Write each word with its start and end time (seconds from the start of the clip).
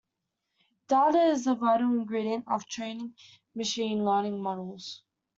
Data 0.87 1.21
is 1.27 1.45
a 1.45 1.53
vital 1.53 1.89
ingredient 1.91 2.45
of 2.47 2.65
training 2.65 3.13
machine 3.53 4.03
learning 4.03 4.41
models. 4.41 5.03